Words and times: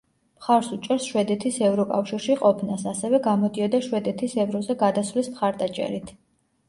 მხარს 0.37 0.69
უჭერს 0.75 1.03
შვედეთის 1.09 1.59
ევროკავშირში 1.67 2.37
ყოფნას, 2.41 2.87
ასევე 2.93 3.21
გამოდიოდა 3.29 3.83
შვედეთის 3.89 4.35
ევროზე 4.47 4.79
გადასვლის 4.85 5.31
მხარდაჭერით. 5.35 6.15